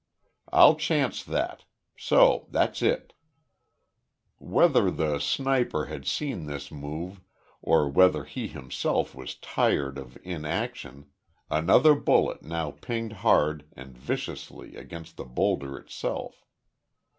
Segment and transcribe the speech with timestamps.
[0.51, 1.65] "I'll chance that.
[1.95, 2.47] So.
[2.49, 3.13] That's it."
[4.39, 7.21] Whether the sniper had seen this move,
[7.61, 11.11] or whether he himself was tired of inaction,
[11.51, 16.45] another bullet now pinged hard and viciously against the boulder itself.